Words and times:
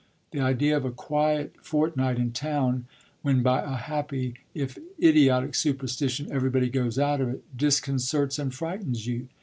The 0.31 0.39
idea 0.39 0.75
of 0.75 0.83
a 0.83 0.89
quiet 0.89 1.53
fortnight 1.61 2.17
in 2.17 2.31
town, 2.31 2.85
when 3.21 3.43
by 3.43 3.61
a 3.61 3.75
happy 3.75 4.33
if 4.55 4.75
idiotic 4.99 5.53
superstition 5.53 6.31
everybody 6.31 6.69
goes 6.69 6.97
out 6.97 7.21
of 7.21 7.29
it, 7.29 7.43
disconcerts 7.55 8.39
and 8.39 8.51
frightens 8.51 9.05
you. 9.05 9.27